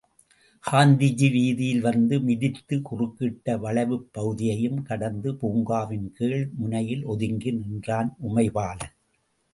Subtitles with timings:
[0.63, 8.95] காந்திஜி வீதியில் வந்து மிதித்து, குறுக்கிட்ட வளைவுப் பகுதியையும் கடந்து, பூங்காவின் கீழ் முனையில் ஒதுங்கி நின்றான் உமைபாலன்.